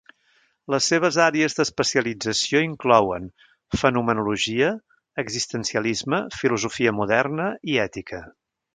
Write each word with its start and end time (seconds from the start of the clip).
Les 0.73 0.85
seves 0.93 1.19
àrees 1.25 1.55
d'especialització 1.59 2.63
inclouen 2.69 3.29
fenomenologia, 3.83 4.73
existencialisme, 5.27 6.23
filosofia 6.43 6.99
moderna 7.03 7.51
i 7.77 7.83
ètica. 7.89 8.29